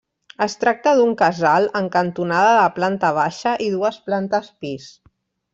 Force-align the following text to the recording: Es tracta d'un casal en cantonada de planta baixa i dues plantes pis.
Es 0.45 0.53
tracta 0.61 0.93
d'un 0.99 1.11
casal 1.19 1.67
en 1.81 1.91
cantonada 1.97 2.57
de 2.63 2.65
planta 2.81 3.13
baixa 3.21 3.55
i 3.67 3.71
dues 3.77 4.01
plantes 4.09 4.51
pis. 4.65 4.93